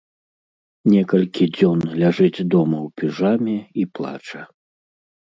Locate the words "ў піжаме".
2.83-3.57